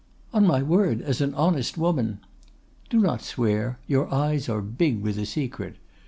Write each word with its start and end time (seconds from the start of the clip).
"'On 0.33 0.47
my 0.47 0.63
word, 0.63 0.99
as 1.03 1.21
an 1.21 1.35
honest 1.35 1.77
woman——' 1.77 2.21
"'Do 2.89 2.99
not 3.01 3.21
swear; 3.21 3.77
your 3.85 4.11
eyes 4.11 4.49
are 4.49 4.59
big 4.63 4.99
with 4.99 5.15
a 5.19 5.27
secret. 5.27 5.75